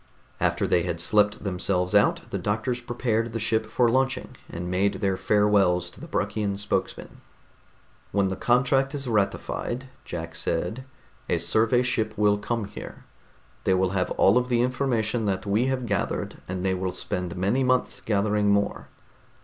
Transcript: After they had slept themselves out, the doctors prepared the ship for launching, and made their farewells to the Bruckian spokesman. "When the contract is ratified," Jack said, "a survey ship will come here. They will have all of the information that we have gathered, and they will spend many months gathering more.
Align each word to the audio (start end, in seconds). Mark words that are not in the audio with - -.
After 0.39 0.65
they 0.65 0.81
had 0.81 0.99
slept 0.99 1.43
themselves 1.43 1.93
out, 1.93 2.21
the 2.31 2.39
doctors 2.39 2.81
prepared 2.81 3.31
the 3.33 3.39
ship 3.39 3.67
for 3.67 3.87
launching, 3.87 4.35
and 4.49 4.67
made 4.71 4.95
their 4.95 5.15
farewells 5.15 5.91
to 5.91 6.01
the 6.01 6.07
Bruckian 6.07 6.57
spokesman. 6.57 7.21
"When 8.11 8.29
the 8.29 8.35
contract 8.35 8.95
is 8.95 9.07
ratified," 9.07 9.89
Jack 10.03 10.33
said, 10.33 10.85
"a 11.29 11.37
survey 11.37 11.83
ship 11.83 12.15
will 12.17 12.39
come 12.39 12.65
here. 12.65 13.03
They 13.63 13.75
will 13.75 13.91
have 13.91 14.09
all 14.17 14.39
of 14.39 14.49
the 14.49 14.63
information 14.63 15.25
that 15.27 15.45
we 15.45 15.67
have 15.67 15.85
gathered, 15.85 16.37
and 16.47 16.65
they 16.65 16.73
will 16.73 16.93
spend 16.93 17.35
many 17.35 17.63
months 17.63 18.01
gathering 18.01 18.49
more. 18.49 18.87